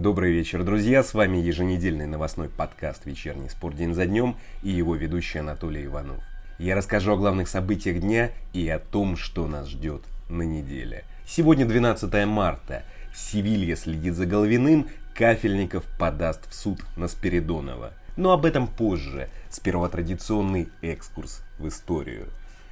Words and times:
Добрый 0.00 0.32
вечер, 0.32 0.64
друзья! 0.64 1.02
С 1.02 1.12
вами 1.12 1.36
еженедельный 1.36 2.06
новостной 2.06 2.48
подкаст 2.48 3.04
«Вечерний 3.04 3.50
спорт 3.50 3.76
день 3.76 3.92
за 3.92 4.06
днем» 4.06 4.38
и 4.62 4.70
его 4.70 4.94
ведущий 4.94 5.40
Анатолий 5.40 5.84
Иванов. 5.84 6.24
Я 6.58 6.74
расскажу 6.74 7.12
о 7.12 7.16
главных 7.18 7.48
событиях 7.48 8.00
дня 8.00 8.30
и 8.54 8.66
о 8.70 8.78
том, 8.78 9.18
что 9.18 9.46
нас 9.46 9.68
ждет 9.68 10.00
на 10.30 10.40
неделе. 10.40 11.04
Сегодня 11.26 11.66
12 11.66 12.24
марта. 12.24 12.82
Севилья 13.14 13.76
следит 13.76 14.14
за 14.14 14.24
Головиным, 14.24 14.88
Кафельников 15.14 15.84
подаст 15.98 16.50
в 16.50 16.54
суд 16.54 16.80
на 16.96 17.06
Спиридонова. 17.06 17.92
Но 18.16 18.32
об 18.32 18.46
этом 18.46 18.68
позже. 18.68 19.28
Сперва 19.50 19.90
традиционный 19.90 20.70
экскурс 20.80 21.42
в 21.58 21.68
историю. 21.68 22.28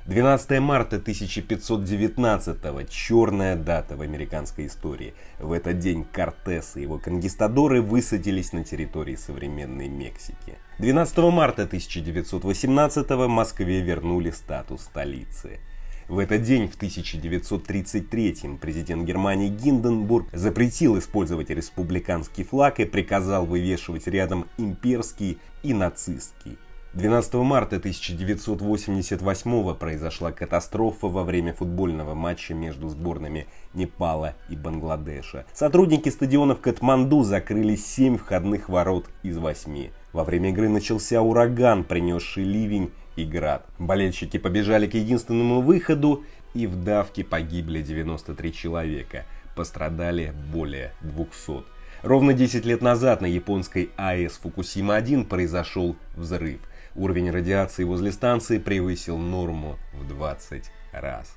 12 0.09 0.61
марта 0.61 0.97
1519 0.97 2.89
черная 2.89 3.57
дата 3.57 3.95
в 3.95 4.01
американской 4.01 4.67
истории. 4.67 5.13
В 5.39 5.53
этот 5.53 5.81
день 5.81 6.07
Кортес 6.11 6.79
и 6.79 6.81
его 6.81 6.97
конкистадоры 6.99 7.83
высадились 7.83 8.55
на 8.55 8.65
территории 8.65 9.17
современной 9.17 9.89
Мексики. 9.89 10.57
12 10.79 11.19
марта 11.19 11.65
1918 11.65 13.11
Москве 13.29 13.83
вернули 13.83 14.31
статус 14.31 14.85
столицы. 14.85 15.61
В 16.09 16.21
этот 16.21 16.41
день, 16.41 16.69
в 16.69 16.77
1933 16.77 18.57
президент 18.59 19.05
Германии 19.05 19.51
Гинденбург 19.51 20.27
запретил 20.33 20.99
использовать 20.99 21.51
республиканский 21.51 22.45
флаг 22.45 22.81
и 22.81 22.87
приказал 22.87 23.45
вывешивать 23.45 24.07
рядом 24.07 24.47
имперский 24.57 25.37
и 25.63 25.75
нацистский. 25.75 26.57
12 26.95 27.35
марта 27.35 27.77
1988 27.77 29.75
произошла 29.75 30.33
катастрофа 30.33 31.07
во 31.07 31.23
время 31.23 31.53
футбольного 31.53 32.15
матча 32.15 32.55
между 32.55 32.89
сборными 32.89 33.47
Непала 33.75 34.35
и 34.49 34.57
Бангладеша. 34.57 35.45
Сотрудники 35.53 36.09
стадионов 36.09 36.61
Катманду 36.61 37.25
закрыли 37.25 37.77
7 37.77 38.17
входных 38.17 38.71
ворот 38.71 39.05
из 39.23 39.37
8. 39.37 39.91
Во 40.15 40.25
время 40.25 40.49
игры 40.49 40.71
начался 40.71 41.21
ураган, 41.21 41.85
принесший 41.85 42.45
ливень 42.45 42.91
и 43.17 43.27
град. 43.27 43.67
Болельщики 43.79 44.39
побежали 44.39 44.87
к 44.87 44.95
единственному 44.95 45.61
выходу, 45.61 46.25
и 46.55 46.67
в 46.67 46.83
давке 46.83 47.23
погибли 47.23 47.83
93 47.83 48.53
человека. 48.55 49.27
Пострадали 49.55 50.33
более 50.51 50.95
200. 51.03 51.65
Ровно 52.03 52.33
10 52.33 52.65
лет 52.65 52.81
назад 52.81 53.21
на 53.21 53.27
японской 53.27 53.91
АЭС 53.97 54.41
Фукусима-1 54.43 55.25
произошел 55.25 55.97
взрыв. 56.17 56.61
Уровень 56.99 57.31
радиации 57.31 57.85
возле 57.85 58.11
станции 58.11 58.59
превысил 58.59 59.19
норму 59.19 59.79
в 59.93 60.05
20 60.09 60.65
раз. 60.91 61.33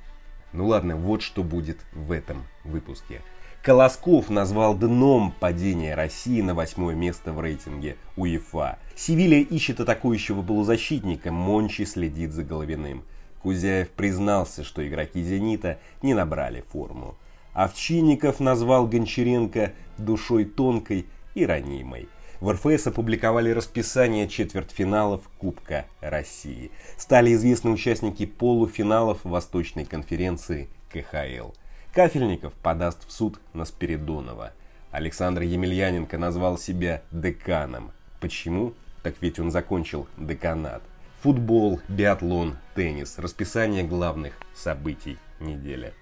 Ну 0.53 0.65
ладно, 0.65 0.95
вот 0.95 1.21
что 1.21 1.43
будет 1.43 1.77
в 1.93 2.11
этом 2.11 2.47
выпуске. 2.63 3.21
Колосков 3.61 4.31
назвал 4.31 4.73
дном 4.73 5.31
падения 5.39 5.93
России 5.93 6.41
на 6.41 6.55
восьмое 6.55 6.95
место 6.95 7.31
в 7.31 7.39
рейтинге 7.39 7.97
УЕФА. 8.17 8.79
Севилья 8.95 9.37
ищет 9.37 9.79
атакующего 9.79 10.41
полузащитника, 10.41 11.31
Мончи 11.31 11.85
следит 11.85 12.31
за 12.31 12.41
Головиным. 12.41 13.03
Кузяев 13.43 13.91
признался, 13.91 14.63
что 14.63 14.87
игроки 14.87 15.21
«Зенита» 15.21 15.77
не 16.01 16.15
набрали 16.15 16.61
форму. 16.71 17.15
Овчинников 17.53 18.39
назвал 18.39 18.87
Гончаренко 18.87 19.73
душой 19.99 20.45
тонкой 20.45 21.05
и 21.35 21.45
ранимой. 21.45 22.09
В 22.41 22.49
РФС 22.49 22.87
опубликовали 22.87 23.51
расписание 23.51 24.27
четвертьфиналов 24.27 25.29
Кубка 25.37 25.85
России. 26.01 26.71
Стали 26.97 27.35
известны 27.35 27.69
участники 27.69 28.25
полуфиналов 28.25 29.23
Восточной 29.23 29.85
конференции 29.85 30.67
КХЛ. 30.91 31.51
Кафельников 31.93 32.53
подаст 32.53 33.07
в 33.07 33.11
суд 33.11 33.39
на 33.53 33.63
Спиридонова. 33.63 34.53
Александр 34.89 35.43
Емельяненко 35.43 36.17
назвал 36.17 36.57
себя 36.57 37.03
деканом. 37.11 37.91
Почему? 38.19 38.73
Так 39.03 39.13
ведь 39.21 39.37
он 39.37 39.51
закончил 39.51 40.07
деканат. 40.17 40.81
Футбол, 41.21 41.79
биатлон, 41.87 42.57
теннис. 42.73 43.19
Расписание 43.19 43.83
главных 43.83 44.33
событий 44.55 45.19
недели. 45.39 45.93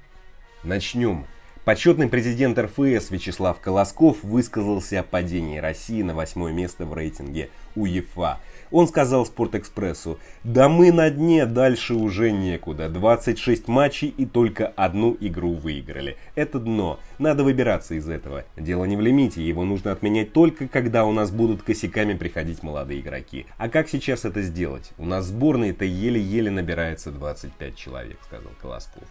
Начнем 0.63 1.25
Почетный 1.69 2.07
президент 2.07 2.57
РФС 2.57 3.11
Вячеслав 3.11 3.59
Колосков 3.59 4.23
высказался 4.23 5.01
о 5.01 5.03
падении 5.03 5.59
России 5.59 6.01
на 6.01 6.15
восьмое 6.15 6.51
место 6.51 6.87
в 6.87 6.95
рейтинге 6.95 7.51
УЕФА. 7.75 8.39
Он 8.71 8.87
сказал 8.87 9.23
Спортэкспрессу, 9.23 10.17
да 10.43 10.67
мы 10.67 10.91
на 10.91 11.11
дне, 11.11 11.45
дальше 11.45 11.93
уже 11.93 12.31
некуда. 12.31 12.89
26 12.89 13.67
матчей 13.67 14.07
и 14.07 14.25
только 14.25 14.65
одну 14.65 15.15
игру 15.19 15.53
выиграли. 15.53 16.17
Это 16.33 16.57
дно, 16.57 16.99
надо 17.19 17.43
выбираться 17.43 17.93
из 17.93 18.09
этого. 18.09 18.45
Дело 18.57 18.85
не 18.85 18.97
в 18.97 19.01
лимите, 19.01 19.47
его 19.47 19.63
нужно 19.63 19.91
отменять 19.91 20.33
только 20.33 20.67
когда 20.67 21.05
у 21.05 21.11
нас 21.11 21.29
будут 21.29 21.61
косяками 21.61 22.15
приходить 22.15 22.63
молодые 22.63 23.01
игроки. 23.01 23.45
А 23.59 23.69
как 23.69 23.89
сейчас 23.89 24.25
это 24.25 24.41
сделать? 24.41 24.89
У 24.97 25.05
нас 25.05 25.25
сборной-то 25.25 25.85
еле-еле 25.85 26.49
набирается 26.49 27.11
25 27.11 27.75
человек, 27.75 28.17
сказал 28.23 28.53
Колосков. 28.59 29.03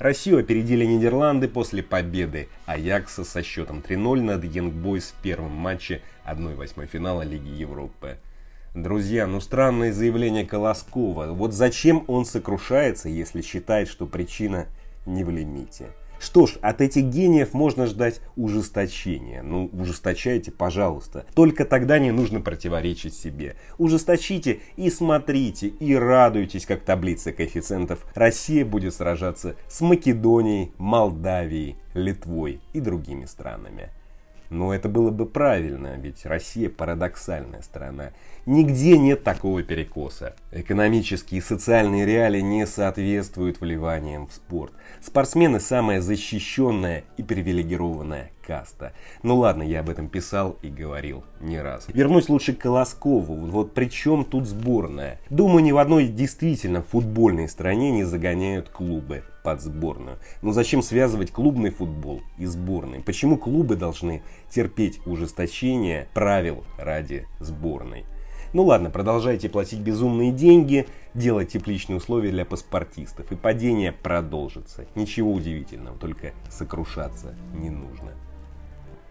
Россию 0.00 0.38
опередили 0.38 0.86
Нидерланды 0.86 1.46
после 1.46 1.82
победы 1.82 2.48
Аякса 2.64 3.22
со 3.22 3.42
счетом 3.42 3.84
3-0 3.86 4.22
над 4.22 4.44
Янгбойс 4.44 5.10
в 5.10 5.22
первом 5.22 5.50
матче 5.50 6.00
1-8 6.24 6.86
финала 6.86 7.20
Лиги 7.20 7.50
Европы. 7.50 8.16
Друзья, 8.74 9.26
ну 9.26 9.42
странное 9.42 9.92
заявление 9.92 10.46
Колоскова. 10.46 11.34
Вот 11.34 11.52
зачем 11.52 12.04
он 12.06 12.24
сокрушается, 12.24 13.10
если 13.10 13.42
считает, 13.42 13.88
что 13.88 14.06
причина 14.06 14.68
не 15.04 15.22
в 15.22 15.28
лимите? 15.28 15.88
Что 16.20 16.46
ж, 16.46 16.58
от 16.60 16.82
этих 16.82 17.04
гениев 17.04 17.54
можно 17.54 17.86
ждать 17.86 18.20
ужесточения. 18.36 19.42
Ну, 19.42 19.70
ужесточайте, 19.72 20.50
пожалуйста. 20.50 21.24
Только 21.34 21.64
тогда 21.64 21.98
не 21.98 22.10
нужно 22.10 22.42
противоречить 22.42 23.14
себе. 23.14 23.56
Ужесточите 23.78 24.60
и 24.76 24.90
смотрите, 24.90 25.68
и 25.68 25.94
радуйтесь, 25.94 26.66
как 26.66 26.82
таблица 26.82 27.32
коэффициентов. 27.32 28.04
Россия 28.14 28.66
будет 28.66 28.94
сражаться 28.94 29.56
с 29.66 29.80
Македонией, 29.80 30.72
Молдавией, 30.76 31.76
Литвой 31.94 32.60
и 32.74 32.80
другими 32.80 33.24
странами. 33.24 33.88
Но 34.50 34.74
это 34.74 34.88
было 34.88 35.10
бы 35.10 35.26
правильно, 35.26 35.96
ведь 35.96 36.26
Россия 36.26 36.68
парадоксальная 36.68 37.62
страна. 37.62 38.10
Нигде 38.46 38.98
нет 38.98 39.22
такого 39.22 39.62
перекоса. 39.62 40.34
Экономические 40.50 41.38
и 41.38 41.42
социальные 41.42 42.04
реалии 42.04 42.40
не 42.40 42.66
соответствуют 42.66 43.60
вливаниям 43.60 44.26
в 44.26 44.32
спорт. 44.32 44.72
Спортсмены 45.00 45.60
самая 45.60 46.00
защищенная 46.00 47.04
и 47.16 47.22
привилегированная 47.22 48.32
каста. 48.46 48.92
Ну 49.22 49.36
ладно, 49.36 49.62
я 49.62 49.80
об 49.80 49.90
этом 49.90 50.08
писал 50.08 50.56
и 50.62 50.68
говорил 50.68 51.24
не 51.40 51.60
раз. 51.60 51.86
Вернусь 51.88 52.28
лучше 52.28 52.54
к 52.54 52.58
Колоскову. 52.58 53.34
Вот 53.46 53.74
при 53.74 53.86
чем 53.86 54.24
тут 54.24 54.46
сборная? 54.46 55.20
Думаю, 55.30 55.62
ни 55.62 55.72
в 55.72 55.78
одной 55.78 56.08
действительно 56.08 56.82
футбольной 56.82 57.48
стране 57.48 57.90
не 57.90 58.04
загоняют 58.04 58.68
клубы 58.68 59.22
под 59.42 59.60
сборную. 59.62 60.18
Но 60.42 60.52
зачем 60.52 60.82
связывать 60.82 61.30
клубный 61.30 61.70
футбол 61.70 62.22
и 62.38 62.46
сборной? 62.46 63.00
Почему 63.00 63.36
клубы 63.36 63.76
должны 63.76 64.22
терпеть 64.50 65.00
ужесточение 65.06 66.08
правил 66.14 66.64
ради 66.78 67.26
сборной? 67.38 68.04
Ну 68.52 68.64
ладно, 68.64 68.90
продолжайте 68.90 69.48
платить 69.48 69.78
безумные 69.78 70.32
деньги, 70.32 70.88
делать 71.14 71.52
тепличные 71.52 71.98
условия 71.98 72.32
для 72.32 72.44
паспортистов, 72.44 73.30
и 73.30 73.36
падение 73.36 73.92
продолжится. 73.92 74.86
Ничего 74.96 75.32
удивительного, 75.32 75.96
только 75.96 76.32
сокрушаться 76.50 77.36
не 77.54 77.70
нужно. 77.70 78.12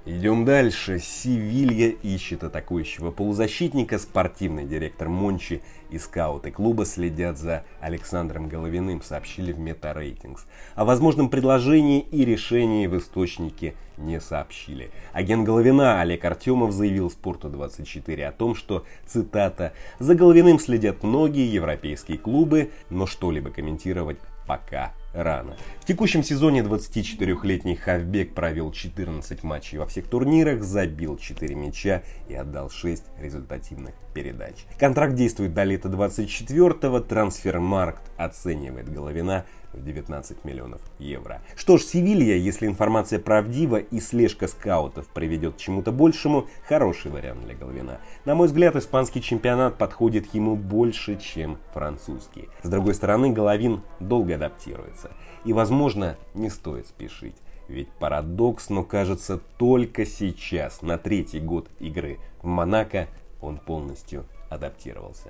Идем 0.10 0.44
дальше. 0.44 0.98
Севилья 0.98 1.90
ищет 1.90 2.44
атакующего 2.44 3.12
полузащитника. 3.12 4.00
Спортивный 4.00 4.66
директор 4.66 5.08
Мончи 5.08 5.62
и 5.92 6.00
скауты 6.00 6.50
клуба 6.50 6.86
следят 6.86 7.38
за 7.38 7.64
Александром 7.80 8.50
Головиным, 8.50 9.04
сообщили 9.04 9.52
в 9.52 9.60
Мета-рейтингс. 9.60 10.48
О 10.74 10.86
возможном 10.86 11.30
предложении 11.30 12.00
и 12.00 12.26
решении 12.26 12.88
в 12.88 12.98
источнике 12.98 13.76
не 14.00 14.20
сообщили. 14.20 14.90
Агент 15.14 15.46
Головина 15.46 16.02
Олег 16.02 16.26
Артемов 16.26 16.72
заявил 16.72 17.14
Спорту24 17.16 18.24
о 18.24 18.32
том, 18.32 18.56
что, 18.56 18.86
цитата, 19.06 19.74
«За 20.00 20.16
Головиным 20.16 20.58
следят 20.58 21.04
многие 21.04 21.54
европейские 21.54 22.18
клубы, 22.18 22.72
но 22.90 23.06
что-либо 23.06 23.52
комментировать 23.52 24.18
пока 24.48 24.94
рано. 25.24 25.56
В 25.82 25.86
текущем 25.86 26.24
сезоне 26.24 26.62
24-летний 26.62 27.76
Хавбек 27.76 28.34
провел 28.34 28.72
14 28.72 29.44
матчей 29.44 29.78
во 29.78 29.86
всех 29.86 30.08
турнирах, 30.08 30.64
забил 30.64 31.18
4 31.18 31.56
мяча 31.56 32.04
и 32.28 32.36
отдал 32.36 32.70
6 32.70 33.04
результативных 33.20 33.94
передач. 34.14 34.66
Контракт 34.80 35.16
действует 35.16 35.54
до 35.54 35.64
лета 35.64 35.90
24-го, 35.90 37.00
трансфермаркт 37.00 38.02
оценивает 38.18 38.92
Головина 38.92 39.46
в 39.74 39.84
19 39.84 40.46
миллионов 40.46 40.82
евро. 40.98 41.42
Что 41.56 41.78
ж, 41.78 41.84
Севилья, 41.84 42.36
если 42.36 42.68
информация 42.68 43.20
правдива 43.20 43.78
и 43.78 44.00
слежка 44.00 44.48
скаутов 44.48 45.08
приведет 45.08 45.56
к 45.56 45.58
чему-то 45.58 45.92
большему, 45.92 46.48
хороший 46.68 47.12
вариант 47.12 47.46
для 47.46 47.56
Головина. 47.56 48.00
На 48.26 48.36
мой 48.36 48.48
взгляд, 48.48 48.76
испанский 48.76 49.22
чемпионат 49.22 49.78
подходит 49.78 50.34
ему 50.34 50.56
больше, 50.56 51.18
чем 51.18 51.58
французский. 51.74 52.50
С 52.64 52.70
другой 52.70 52.94
стороны, 52.96 53.32
Головин 53.32 53.82
долго 54.00 54.36
адаптируется. 54.36 55.09
И, 55.46 55.54
возможно, 55.54 56.18
не 56.34 56.50
стоит 56.50 56.88
спешить. 56.88 57.36
Ведь 57.68 57.90
парадокс, 57.90 58.70
но 58.70 58.84
кажется, 58.84 59.40
только 59.58 60.06
сейчас, 60.06 60.82
на 60.82 60.98
третий 60.98 61.40
год 61.40 61.70
игры 61.80 62.18
в 62.42 62.48
Монако, 62.48 63.08
он 63.42 63.58
полностью 63.58 64.26
адаптировался. 64.50 65.30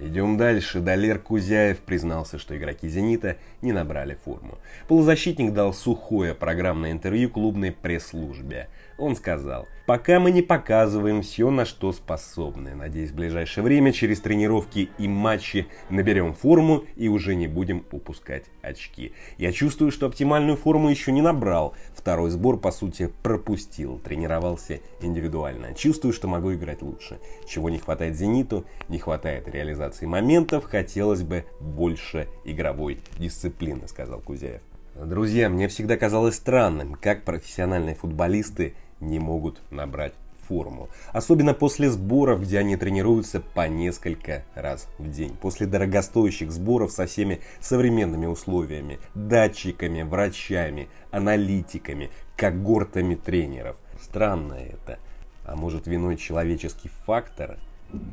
Идем 0.00 0.36
дальше. 0.36 0.80
Далер 0.80 1.18
Кузяев 1.18 1.78
признался, 1.78 2.38
что 2.38 2.56
игроки 2.56 2.88
«Зенита» 2.88 3.36
не 3.62 3.72
набрали 3.72 4.14
форму. 4.14 4.58
Полузащитник 4.86 5.52
дал 5.52 5.74
сухое 5.74 6.34
программное 6.34 6.92
интервью 6.92 7.30
клубной 7.30 7.72
пресс-службе. 7.72 8.68
Он 8.98 9.14
сказал, 9.14 9.68
пока 9.86 10.18
мы 10.18 10.32
не 10.32 10.42
показываем 10.42 11.22
все, 11.22 11.50
на 11.50 11.64
что 11.64 11.92
способны. 11.92 12.74
Надеюсь, 12.74 13.12
в 13.12 13.14
ближайшее 13.14 13.62
время 13.62 13.92
через 13.92 14.20
тренировки 14.20 14.90
и 14.98 15.06
матчи 15.06 15.68
наберем 15.88 16.34
форму 16.34 16.82
и 16.96 17.08
уже 17.08 17.36
не 17.36 17.46
будем 17.46 17.84
упускать 17.92 18.46
очки. 18.60 19.12
Я 19.36 19.52
чувствую, 19.52 19.92
что 19.92 20.06
оптимальную 20.06 20.56
форму 20.56 20.90
еще 20.90 21.12
не 21.12 21.22
набрал. 21.22 21.74
Второй 21.94 22.30
сбор, 22.30 22.58
по 22.58 22.72
сути, 22.72 23.08
пропустил. 23.22 24.00
Тренировался 24.00 24.80
индивидуально. 25.00 25.74
Чувствую, 25.74 26.12
что 26.12 26.26
могу 26.26 26.52
играть 26.52 26.82
лучше. 26.82 27.20
Чего 27.46 27.70
не 27.70 27.78
хватает 27.78 28.16
«Зениту», 28.16 28.64
не 28.88 28.98
хватает 28.98 29.46
реализации 29.46 30.06
моментов. 30.06 30.64
Хотелось 30.64 31.22
бы 31.22 31.44
больше 31.60 32.26
игровой 32.44 32.98
дисциплины, 33.16 33.86
сказал 33.86 34.20
Кузяев. 34.20 34.60
Друзья, 34.96 35.48
мне 35.48 35.68
всегда 35.68 35.96
казалось 35.96 36.34
странным, 36.34 36.94
как 36.94 37.22
профессиональные 37.22 37.94
футболисты 37.94 38.74
не 39.00 39.18
могут 39.18 39.60
набрать 39.70 40.14
форму. 40.48 40.88
Особенно 41.12 41.54
после 41.54 41.90
сборов, 41.90 42.42
где 42.42 42.58
они 42.58 42.76
тренируются 42.76 43.40
по 43.40 43.68
несколько 43.68 44.44
раз 44.54 44.88
в 44.98 45.10
день. 45.10 45.36
После 45.40 45.66
дорогостоящих 45.66 46.50
сборов 46.50 46.90
со 46.90 47.06
всеми 47.06 47.40
современными 47.60 48.26
условиями, 48.26 48.98
датчиками, 49.14 50.02
врачами, 50.02 50.88
аналитиками, 51.10 52.10
когортами 52.36 53.14
тренеров. 53.14 53.76
Странно 54.00 54.54
это. 54.54 54.98
А 55.44 55.54
может 55.54 55.86
виной 55.86 56.16
человеческий 56.16 56.90
фактор? 57.06 57.58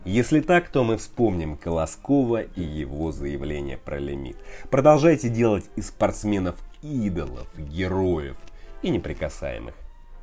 Если 0.05 0.39
так, 0.39 0.69
то 0.69 0.85
мы 0.85 0.97
вспомним 0.97 1.57
Колоскова 1.57 2.43
и 2.43 2.61
его 2.61 3.11
заявление 3.11 3.77
про 3.77 3.99
лимит. 3.99 4.37
Продолжайте 4.69 5.27
делать 5.27 5.65
из 5.75 5.87
спортсменов 5.87 6.55
идолов, 6.81 7.47
героев 7.57 8.37
и 8.81 8.89
неприкасаемых. 8.89 9.75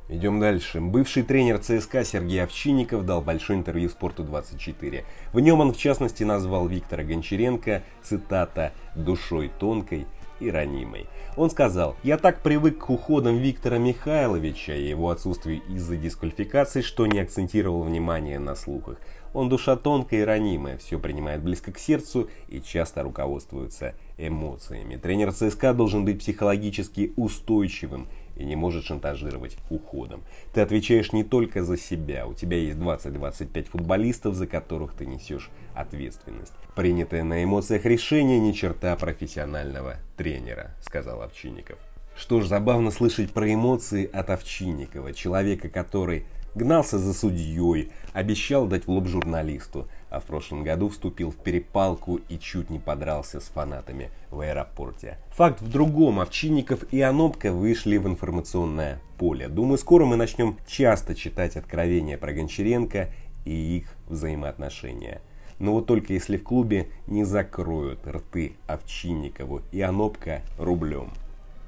Идем 0.09 0.41
дальше. 0.41 0.81
Бывший 0.81 1.23
тренер 1.23 1.59
ЦСКА 1.59 2.03
Сергей 2.03 2.43
Овчинников 2.43 3.05
дал 3.05 3.21
большое 3.21 3.57
интервью 3.57 3.87
«Спорту-24». 3.87 5.05
В 5.31 5.39
нем 5.39 5.61
он 5.61 5.71
в 5.71 5.77
частности 5.77 6.23
назвал 6.23 6.67
Виктора 6.67 7.03
Гончаренко, 7.03 7.83
цитата, 8.01 8.73
«душой 8.95 9.49
тонкой 9.59 10.05
и 10.41 10.51
ранимой». 10.51 11.07
Он 11.37 11.49
сказал, 11.49 11.95
«Я 12.03 12.17
так 12.17 12.41
привык 12.41 12.79
к 12.79 12.89
уходам 12.89 13.37
Виктора 13.37 13.77
Михайловича 13.77 14.75
и 14.75 14.89
его 14.89 15.09
отсутствию 15.09 15.61
из-за 15.69 15.95
дисквалификации, 15.95 16.81
что 16.81 17.07
не 17.07 17.19
акцентировал 17.19 17.83
внимание 17.83 18.39
на 18.39 18.55
слухах. 18.55 18.99
Он 19.33 19.47
душа 19.47 19.77
тонкая 19.77 20.21
и 20.21 20.23
ранимая, 20.23 20.77
все 20.77 20.99
принимает 20.99 21.41
близко 21.41 21.71
к 21.71 21.79
сердцу 21.79 22.29
и 22.49 22.61
часто 22.61 23.03
руководствуется 23.03 23.95
эмоциями. 24.17 24.97
Тренер 24.97 25.31
ЦСКА 25.31 25.73
должен 25.73 26.05
быть 26.05 26.19
психологически 26.19 27.13
устойчивым 27.15 28.07
и 28.35 28.45
не 28.45 28.55
может 28.55 28.85
шантажировать 28.85 29.57
уходом. 29.69 30.23
Ты 30.53 30.61
отвечаешь 30.61 31.11
не 31.13 31.23
только 31.23 31.63
за 31.63 31.77
себя, 31.77 32.25
у 32.27 32.33
тебя 32.33 32.57
есть 32.57 32.77
20-25 32.77 33.69
футболистов, 33.69 34.35
за 34.35 34.47
которых 34.47 34.93
ты 34.93 35.05
несешь 35.05 35.49
ответственность. 35.73 36.53
Принятое 36.75 37.23
на 37.23 37.43
эмоциях 37.43 37.85
решение 37.85 38.39
ни 38.39 38.51
черта 38.51 38.95
профессионального 38.95 39.97
тренера, 40.17 40.71
сказал 40.81 41.21
Овчинников. 41.21 41.77
Что 42.15 42.41
ж, 42.41 42.47
забавно 42.47 42.91
слышать 42.91 43.31
про 43.31 43.51
эмоции 43.51 44.09
от 44.11 44.29
Овчинникова, 44.29 45.13
человека, 45.13 45.69
который 45.69 46.25
гнался 46.55 46.97
за 46.97 47.13
судьей, 47.13 47.91
обещал 48.13 48.67
дать 48.67 48.85
в 48.85 48.91
лоб 48.91 49.07
журналисту, 49.07 49.87
а 50.09 50.19
в 50.19 50.25
прошлом 50.25 50.63
году 50.63 50.89
вступил 50.89 51.31
в 51.31 51.37
перепалку 51.37 52.19
и 52.29 52.37
чуть 52.37 52.69
не 52.69 52.79
подрался 52.79 53.39
с 53.39 53.45
фанатами 53.45 54.11
в 54.29 54.41
аэропорте. 54.41 55.17
Факт 55.31 55.61
в 55.61 55.69
другом, 55.69 56.19
Овчинников 56.19 56.83
и 56.91 57.01
Анопка 57.01 57.51
вышли 57.51 57.97
в 57.97 58.07
информационное 58.07 58.99
поле. 59.17 59.47
Думаю, 59.47 59.77
скоро 59.77 60.05
мы 60.05 60.15
начнем 60.15 60.57
часто 60.67 61.15
читать 61.15 61.55
откровения 61.55 62.17
про 62.17 62.33
Гончаренко 62.33 63.09
и 63.45 63.77
их 63.77 63.87
взаимоотношения. 64.07 65.21
Но 65.59 65.73
вот 65.73 65.85
только 65.85 66.13
если 66.13 66.37
в 66.37 66.43
клубе 66.43 66.89
не 67.07 67.23
закроют 67.23 68.05
рты 68.07 68.55
Овчинникову 68.67 69.61
и 69.71 69.81
Анопка 69.81 70.41
рублем. 70.57 71.11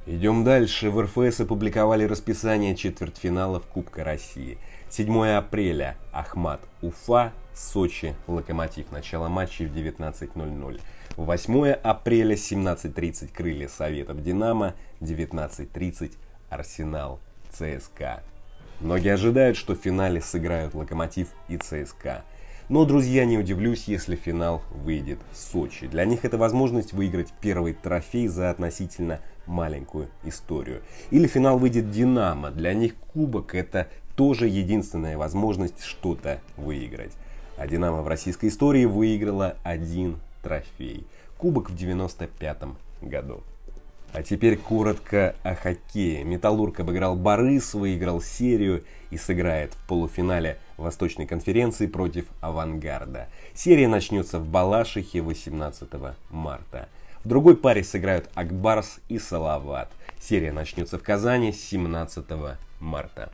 Идем 0.08 0.44
дальше. 0.44 0.92
В 0.92 1.02
РФС 1.02 1.42
опубликовали 1.42 2.04
расписание 2.04 2.76
четвертьфиналов 2.76 3.66
Кубка 3.66 4.04
России. 4.04 4.60
7 4.90 5.30
апреля. 5.30 5.98
Ахмат. 6.12 6.62
Уфа. 6.84 7.34
Сочи. 7.56 8.14
Локомотив. 8.28 8.92
Начало 8.92 9.30
матчей 9.30 9.66
в 9.66 9.76
19.00. 9.76 10.80
8 11.18 11.68
апреля. 11.72 12.36
17.30. 12.36 13.34
Крылья 13.34 13.68
Советов. 13.68 14.22
Динамо. 14.22 14.76
19.30. 15.02 16.12
Арсенал. 16.52 17.20
ЦСКА. 17.52 18.22
Многие 18.82 19.14
ожидают, 19.14 19.58
что 19.58 19.74
в 19.74 19.80
финале 19.80 20.22
сыграют 20.22 20.76
Локомотив 20.76 21.30
и 21.48 21.58
ЦСКА. 21.58 22.24
Но, 22.68 22.84
друзья, 22.84 23.26
не 23.26 23.38
удивлюсь, 23.38 23.84
если 23.86 24.16
финал 24.16 24.64
выйдет 24.72 25.20
в 25.32 25.38
Сочи. 25.38 25.86
Для 25.86 26.04
них 26.04 26.26
это 26.26 26.40
возможность 26.40 26.94
выиграть 26.94 27.32
первый 27.40 27.74
трофей 27.74 28.28
за 28.28 28.50
относительно 28.50 29.20
маленькую 29.46 30.08
историю. 30.24 30.82
Или 31.12 31.28
финал 31.28 31.60
выйдет 31.60 31.92
Динамо. 31.92 32.50
Для 32.50 32.74
них 32.74 32.96
кубок 33.14 33.54
это 33.54 33.88
тоже 34.16 34.48
единственная 34.48 35.16
возможность 35.16 35.84
что-то 35.84 36.40
выиграть. 36.58 37.12
А 37.58 37.68
Динамо 37.68 38.02
в 38.02 38.08
российской 38.08 38.48
истории 38.48 38.86
выиграла 38.86 39.58
один 39.64 40.18
трофей. 40.42 41.06
Кубок 41.38 41.70
в 41.70 41.76
95 41.76 42.64
году. 43.02 43.44
А 44.16 44.24
теперь 44.24 44.56
коротко 44.56 45.36
о 45.44 45.56
хоккее. 45.56 46.24
Металлург 46.24 46.80
обыграл 46.80 47.18
Борис, 47.18 47.74
выиграл 47.74 48.22
серию 48.22 48.86
и 49.10 49.18
сыграет 49.18 49.74
в 49.74 49.88
полуфинале 49.88 50.58
Восточной 50.78 51.28
конференции 51.28 51.86
против 51.86 52.26
Авангарда. 52.40 53.28
Серия 53.54 53.90
начнется 53.90 54.40
в 54.40 54.48
Балашихе 54.48 55.22
18 55.22 55.90
марта. 56.30 56.88
В 57.26 57.28
другой 57.28 57.58
паре 57.58 57.84
сыграют 57.84 58.30
Акбарс 58.36 59.00
и 59.10 59.20
Салават. 59.20 59.92
Серия 60.22 60.54
начнется 60.54 60.98
в 60.98 61.04
Казани 61.04 61.52
17 61.52 62.24
марта. 62.80 63.34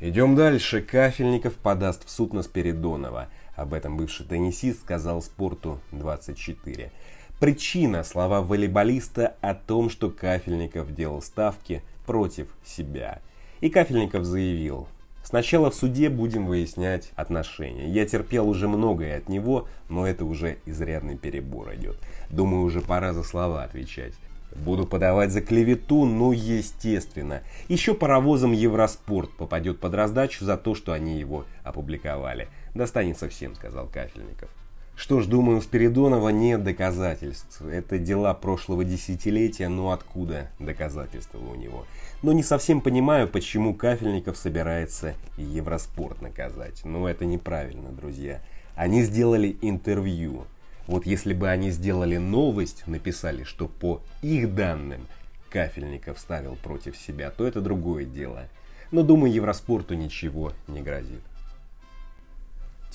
Идем 0.00 0.36
дальше. 0.36 0.80
Кафельников 0.80 1.52
подаст 1.52 2.06
в 2.06 2.10
суд 2.10 2.32
на 2.32 2.42
Спиридонова. 2.42 3.28
Об 3.56 3.74
этом 3.74 3.98
бывший 3.98 4.24
теннисист 4.24 4.80
сказал 4.80 5.20
Спорту 5.20 5.80
24. 5.92 6.92
Причина– 7.38 8.02
слова 8.04 8.40
волейболиста 8.40 9.34
о 9.42 9.54
том, 9.54 9.90
что 9.90 10.10
Кафельников 10.10 10.94
делал 10.94 11.20
ставки 11.20 11.82
против 12.06 12.48
себя. 12.64 13.20
И 13.60 13.68
Кафельников 13.68 14.24
заявил, 14.24 14.88
Сначала 15.22 15.72
в 15.72 15.74
суде 15.74 16.08
будем 16.08 16.46
выяснять 16.46 17.10
отношения. 17.16 17.88
Я 17.88 18.06
терпел 18.06 18.48
уже 18.48 18.68
многое 18.68 19.18
от 19.18 19.28
него, 19.28 19.66
но 19.88 20.06
это 20.06 20.24
уже 20.24 20.58
изрядный 20.66 21.18
перебор 21.18 21.74
идет. 21.74 21.98
Думаю, 22.30 22.62
уже 22.62 22.80
пора 22.80 23.12
за 23.12 23.24
слова 23.24 23.64
отвечать. 23.64 24.14
Буду 24.54 24.86
подавать 24.86 25.32
за 25.32 25.40
клевету, 25.40 26.04
ну 26.04 26.30
естественно. 26.30 27.42
Еще 27.66 27.92
паровозом 27.92 28.52
Евроспорт 28.52 29.30
попадет 29.36 29.80
под 29.80 29.94
раздачу 29.94 30.44
за 30.44 30.56
то, 30.56 30.76
что 30.76 30.92
они 30.92 31.18
его 31.18 31.44
опубликовали. 31.64 32.48
Достанется 32.74 33.28
всем, 33.28 33.56
сказал 33.56 33.88
Кафельников. 33.88 34.48
Что 34.96 35.20
ж, 35.20 35.26
думаю, 35.26 35.58
у 35.58 35.60
Спиридонова 35.60 36.30
нет 36.30 36.64
доказательств. 36.64 37.60
Это 37.60 37.98
дела 37.98 38.32
прошлого 38.32 38.82
десятилетия, 38.82 39.68
но 39.68 39.92
откуда 39.92 40.48
доказательства 40.58 41.38
у 41.38 41.54
него? 41.54 41.84
Но 42.22 42.32
не 42.32 42.42
совсем 42.42 42.80
понимаю, 42.80 43.28
почему 43.28 43.74
Кафельников 43.74 44.38
собирается 44.38 45.14
Евроспорт 45.36 46.22
наказать. 46.22 46.82
Но 46.84 47.06
это 47.06 47.26
неправильно, 47.26 47.90
друзья. 47.90 48.40
Они 48.74 49.02
сделали 49.02 49.58
интервью. 49.60 50.44
Вот 50.86 51.04
если 51.04 51.34
бы 51.34 51.50
они 51.50 51.70
сделали 51.70 52.16
новость, 52.16 52.84
написали, 52.86 53.44
что 53.44 53.68
по 53.68 54.00
их 54.22 54.54
данным 54.54 55.08
Кафельников 55.50 56.18
ставил 56.18 56.56
против 56.56 56.96
себя, 56.96 57.30
то 57.30 57.46
это 57.46 57.60
другое 57.60 58.06
дело. 58.06 58.48
Но 58.90 59.02
думаю, 59.02 59.30
Евроспорту 59.30 59.94
ничего 59.94 60.52
не 60.68 60.80
грозит. 60.80 61.20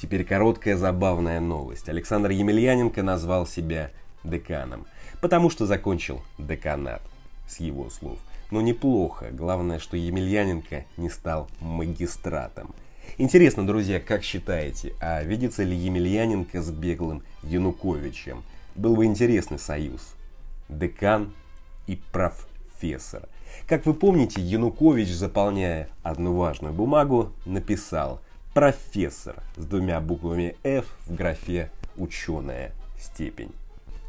Теперь 0.01 0.23
короткая 0.23 0.77
забавная 0.77 1.39
новость. 1.39 1.87
Александр 1.87 2.31
Емельяненко 2.31 3.03
назвал 3.03 3.45
себя 3.45 3.91
деканом, 4.23 4.87
потому 5.21 5.51
что 5.51 5.67
закончил 5.67 6.23
деканат, 6.39 7.03
с 7.47 7.59
его 7.59 7.87
слов. 7.91 8.17
Но 8.49 8.61
неплохо, 8.61 9.29
главное, 9.31 9.77
что 9.77 9.97
Емельяненко 9.97 10.85
не 10.97 11.07
стал 11.11 11.47
магистратом. 11.59 12.73
Интересно, 13.19 13.67
друзья, 13.67 13.99
как 13.99 14.23
считаете, 14.23 14.95
а 14.99 15.21
видится 15.21 15.61
ли 15.61 15.75
Емельяненко 15.75 16.63
с 16.63 16.71
беглым 16.71 17.21
Януковичем? 17.43 18.41
Был 18.73 18.95
бы 18.95 19.05
интересный 19.05 19.59
союз. 19.59 20.15
Декан 20.67 21.31
и 21.85 21.99
профессор. 22.11 23.29
Как 23.67 23.85
вы 23.85 23.93
помните, 23.93 24.41
Янукович, 24.41 25.09
заполняя 25.09 25.89
одну 26.01 26.33
важную 26.33 26.73
бумагу, 26.73 27.31
написал 27.45 28.19
«профессор» 28.53 29.41
с 29.55 29.65
двумя 29.65 29.99
буквами 30.01 30.55
«F» 30.63 30.85
в 31.05 31.15
графе 31.15 31.71
«ученая 31.95 32.71
степень». 32.99 33.51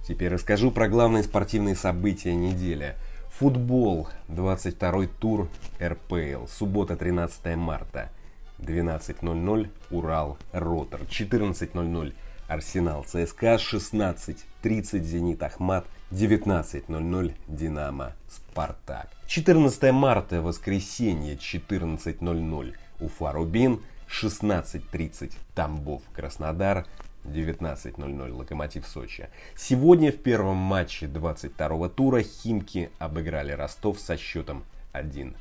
Теперь 0.06 0.32
расскажу 0.32 0.70
про 0.70 0.88
главные 0.88 1.22
спортивные 1.22 1.76
события 1.76 2.34
недели. 2.34 2.96
Футбол, 3.38 4.08
22 4.28 5.06
тур 5.20 5.48
РПЛ, 5.80 6.46
суббота 6.48 6.96
13 6.96 7.56
марта, 7.56 8.10
12.00 8.58 9.68
Урал 9.90 10.38
Ротор, 10.52 11.00
14.00 11.02 12.14
Арсенал 12.48 13.04
ЦСКА, 13.04 13.54
16.30 13.54 14.98
Зенит 15.00 15.42
Ахмат, 15.42 15.86
19.00 16.10 17.34
Динамо 17.48 18.12
Спартак. 18.28 19.08
14 19.26 19.92
марта, 19.92 20.42
воскресенье, 20.42 21.36
14.00 21.36 22.74
Уфа 23.00 23.32
Рубин, 23.32 23.80
16.30 24.12 25.32
Тамбов 25.54 26.02
Краснодар, 26.12 26.86
19.00 27.24 28.32
Локомотив 28.32 28.86
Сочи. 28.86 29.28
Сегодня 29.56 30.12
в 30.12 30.16
первом 30.16 30.58
матче 30.58 31.06
22 31.06 31.88
тура 31.88 32.22
Химки 32.22 32.90
обыграли 32.98 33.52
Ростов 33.52 33.98
со 33.98 34.16
счетом 34.16 34.64
1-0. 34.92 35.34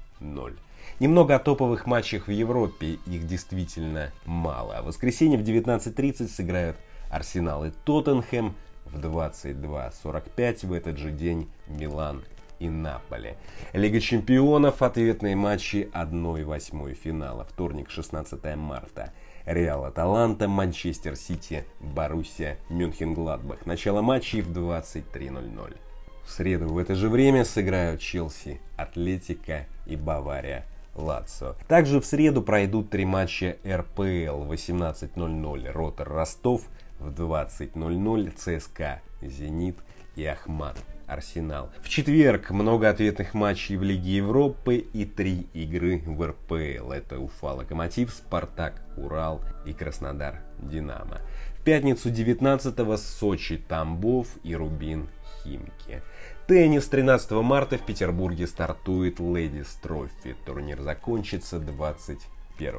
Немного 0.99 1.35
о 1.35 1.39
топовых 1.39 1.85
матчах 1.85 2.27
в 2.27 2.31
Европе, 2.31 2.97
их 3.05 3.27
действительно 3.27 4.11
мало. 4.25 4.81
В 4.81 4.85
воскресенье 4.85 5.37
в 5.37 5.43
19.30 5.43 6.27
сыграют 6.27 6.77
Арсенал 7.09 7.65
и 7.65 7.71
Тоттенхэм, 7.85 8.55
в 8.85 8.97
22.45 8.97 10.67
в 10.67 10.73
этот 10.73 10.97
же 10.97 11.11
день 11.11 11.49
Милан 11.67 12.23
и 12.61 12.69
Наполе. 12.69 13.37
Лига 13.73 13.99
чемпионов, 13.99 14.83
ответные 14.83 15.35
матчи 15.35 15.89
1-8 15.93 16.93
финала, 16.93 17.43
вторник 17.43 17.89
16 17.89 18.55
марта. 18.55 19.11
Реал 19.45 19.85
Аталанта, 19.85 20.47
Манчестер 20.47 21.15
Сити, 21.15 21.65
Боруссия, 21.79 22.59
Мюнхен-Гладбах. 22.69 23.65
Начало 23.65 24.03
матчей 24.03 24.41
в 24.41 24.51
23.00. 24.51 25.75
В 26.23 26.29
среду 26.29 26.67
в 26.71 26.77
это 26.77 26.93
же 26.93 27.09
время 27.09 27.43
сыграют 27.43 27.99
Челси, 27.99 28.61
Атлетика 28.77 29.65
и 29.87 29.95
Бавария. 29.95 30.65
Лацо. 30.93 31.55
Также 31.67 32.01
в 32.01 32.05
среду 32.05 32.43
пройдут 32.43 32.89
три 32.89 33.05
матча 33.05 33.57
РПЛ 33.65 34.43
18.00 34.43 35.71
Ротор 35.71 36.09
Ростов, 36.09 36.63
в 36.99 37.09
20.00 37.09 38.31
ЦСКА 38.35 39.01
Зенит 39.21 39.77
и 40.15 40.25
Ахмат 40.25 40.77
Арсенал. 41.11 41.69
В 41.81 41.89
четверг 41.89 42.51
много 42.51 42.89
ответных 42.89 43.33
матчей 43.33 43.75
в 43.75 43.83
Лиге 43.83 44.15
Европы 44.15 44.77
и 44.77 45.03
три 45.03 45.47
игры 45.53 46.01
в 46.05 46.25
РПЛ. 46.25 46.91
Это 46.91 47.19
Уфа 47.19 47.47
Локомотив, 47.47 48.11
Спартак, 48.11 48.81
Урал 48.95 49.41
и 49.65 49.73
Краснодар 49.73 50.41
Динамо. 50.59 51.19
В 51.59 51.63
пятницу 51.63 52.09
19-го 52.09 52.95
Сочи 52.95 53.57
Тамбов 53.57 54.27
и 54.43 54.55
Рубин 54.55 55.09
Химки. 55.43 56.01
Теннис 56.47 56.87
13 56.87 57.31
марта 57.31 57.77
в 57.77 57.85
Петербурге 57.85 58.47
стартует 58.47 59.19
Ледис 59.19 59.67
Трофи. 59.81 60.35
Турнир 60.45 60.81
закончится 60.81 61.59
21 61.59 62.73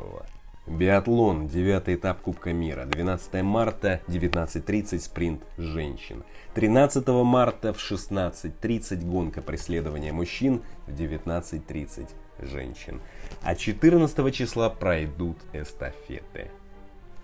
Биатлон, 0.66 1.48
девятый 1.48 1.96
этап 1.96 2.20
Кубка 2.20 2.52
мира, 2.52 2.84
12 2.84 3.42
марта, 3.42 4.00
19.30 4.06 5.00
спринт 5.00 5.42
женщин. 5.58 6.22
13 6.54 7.06
марта 7.08 7.72
в 7.72 7.78
16.30 7.78 9.04
гонка 9.04 9.42
преследования 9.42 10.12
мужчин, 10.12 10.62
в 10.86 10.92
19.30 10.92 12.08
женщин. 12.38 13.00
А 13.42 13.56
14 13.56 14.34
числа 14.34 14.70
пройдут 14.70 15.38
эстафеты. 15.52 16.50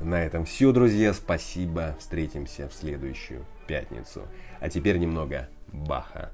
На 0.00 0.24
этом 0.24 0.44
все, 0.44 0.72
друзья, 0.72 1.14
спасибо, 1.14 1.96
встретимся 2.00 2.68
в 2.68 2.74
следующую 2.74 3.44
пятницу. 3.68 4.22
А 4.58 4.68
теперь 4.68 4.98
немного 4.98 5.48
Баха. 5.68 6.32